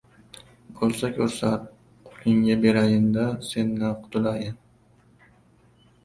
[0.77, 1.65] Bo‘lsa ko‘rsat,
[2.07, 4.57] qo‘lingga berayin-da, sendan qutulayin?!